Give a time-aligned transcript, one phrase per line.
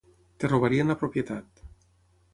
[0.45, 1.63] Et robarien la propietat.